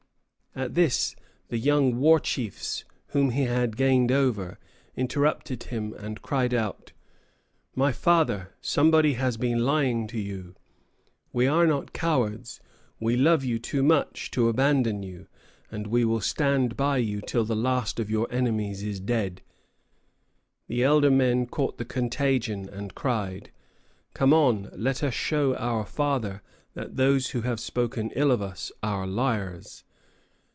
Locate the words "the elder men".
20.67-21.45